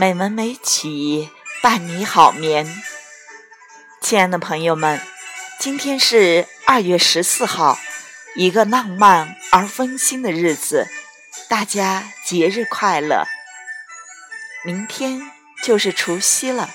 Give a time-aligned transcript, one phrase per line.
[0.00, 1.28] 美文美曲
[1.62, 2.82] 伴你好眠，
[4.00, 4.98] 亲爱的朋友们，
[5.58, 7.78] 今天是二月十四号，
[8.34, 10.88] 一个浪漫而温馨的日子，
[11.50, 13.26] 大家节日快乐！
[14.64, 15.20] 明天
[15.62, 16.70] 就是除夕了，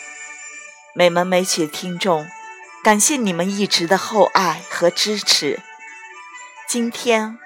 [0.93, 2.29] 美文美曲听众，
[2.83, 5.59] 感谢你们一直的厚爱和支持。
[6.69, 7.39] 今天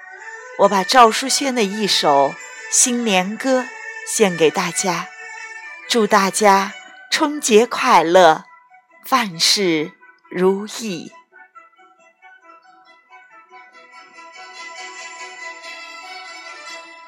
[0.58, 2.34] 我把赵淑轩的一首
[2.70, 3.64] 新年歌
[4.06, 5.08] 献给大家。
[5.90, 6.72] 祝大家
[7.10, 8.44] 春节快乐，
[9.08, 9.90] 万事
[10.30, 11.10] 如意。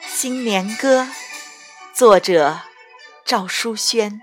[0.04, 1.06] 新年歌，
[1.94, 2.62] 作者
[3.24, 4.20] 赵淑轩。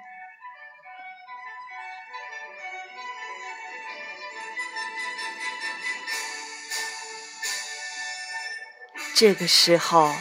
[9.15, 10.13] 这个时候，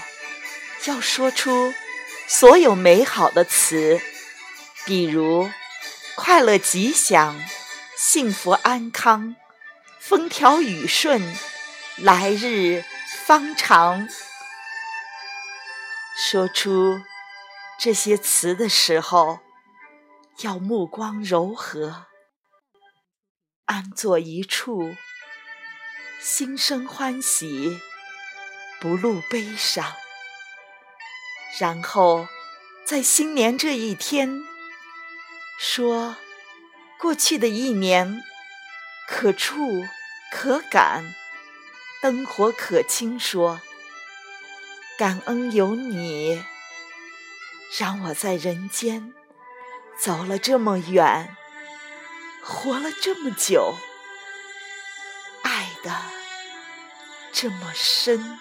[0.85, 1.75] 要说出
[2.29, 4.01] 所有美好的词。
[4.89, 5.51] 比如，
[6.17, 7.39] 快乐吉祥、
[7.95, 9.37] 幸福安康、
[10.01, 11.37] 风调雨顺、
[11.99, 12.83] 来日
[13.27, 14.09] 方长。
[16.17, 17.03] 说出
[17.79, 19.41] 这些词的时候，
[20.41, 22.07] 要目光柔和，
[23.67, 24.95] 安坐一处，
[26.19, 27.79] 心生欢喜，
[28.81, 29.85] 不露悲伤。
[31.59, 32.27] 然后，
[32.87, 34.48] 在新年这一天。
[35.59, 36.15] 说，
[37.01, 38.23] 过去的一年，
[39.09, 39.83] 可触
[40.31, 41.13] 可感，
[42.01, 43.19] 灯火可亲。
[43.19, 43.61] 说，
[44.97, 46.45] 感恩有你，
[47.77, 49.13] 让我在人间
[49.99, 51.37] 走了这么远，
[52.41, 53.75] 活了这么久，
[55.43, 55.93] 爱的
[57.33, 58.39] 这么深。